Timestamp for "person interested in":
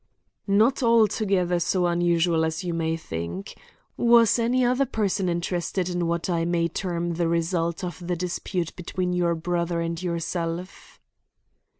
4.87-6.07